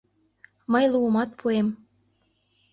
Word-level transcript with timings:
—Мый 0.71 0.85
луымат 0.91 1.29
пуэм... 1.39 1.67